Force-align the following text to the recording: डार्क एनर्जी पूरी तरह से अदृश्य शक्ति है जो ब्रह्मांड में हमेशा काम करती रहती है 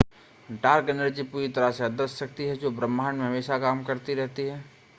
डार्क 0.63 0.89
एनर्जी 0.89 1.23
पूरी 1.23 1.47
तरह 1.47 1.71
से 1.71 1.83
अदृश्य 1.83 2.15
शक्ति 2.15 2.43
है 2.43 2.55
जो 2.55 2.71
ब्रह्मांड 2.71 3.17
में 3.17 3.25
हमेशा 3.25 3.57
काम 3.59 3.83
करती 3.83 4.13
रहती 4.13 4.43
है 4.43 4.63